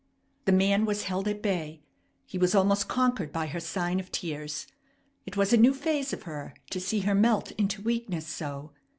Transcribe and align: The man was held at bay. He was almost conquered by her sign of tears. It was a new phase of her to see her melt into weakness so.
The 0.45 0.51
man 0.51 0.85
was 0.85 1.03
held 1.03 1.27
at 1.27 1.43
bay. 1.43 1.83
He 2.25 2.39
was 2.39 2.55
almost 2.55 2.87
conquered 2.87 3.31
by 3.31 3.45
her 3.45 3.59
sign 3.59 3.99
of 3.99 4.11
tears. 4.11 4.65
It 5.27 5.37
was 5.37 5.53
a 5.53 5.57
new 5.57 5.75
phase 5.75 6.11
of 6.11 6.23
her 6.23 6.55
to 6.71 6.79
see 6.81 7.01
her 7.01 7.13
melt 7.13 7.51
into 7.51 7.83
weakness 7.83 8.25
so. 8.25 8.71